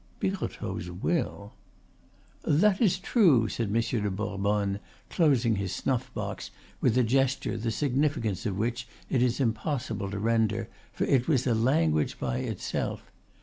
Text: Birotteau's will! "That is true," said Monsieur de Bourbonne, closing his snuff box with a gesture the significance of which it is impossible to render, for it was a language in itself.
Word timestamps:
Birotteau's 0.19 0.89
will! 0.89 1.53
"That 2.41 2.81
is 2.81 2.97
true," 2.97 3.47
said 3.47 3.69
Monsieur 3.69 4.01
de 4.01 4.09
Bourbonne, 4.09 4.79
closing 5.11 5.57
his 5.57 5.75
snuff 5.75 6.11
box 6.15 6.49
with 6.79 6.97
a 6.97 7.03
gesture 7.03 7.55
the 7.55 7.69
significance 7.69 8.47
of 8.47 8.57
which 8.57 8.87
it 9.11 9.21
is 9.21 9.39
impossible 9.39 10.09
to 10.09 10.17
render, 10.17 10.69
for 10.91 11.03
it 11.03 11.27
was 11.27 11.45
a 11.45 11.53
language 11.53 12.17
in 12.19 12.27
itself. 12.29 13.11